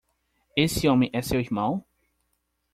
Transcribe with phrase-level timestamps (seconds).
[0.57, 1.85] Esse homem é seu irmão?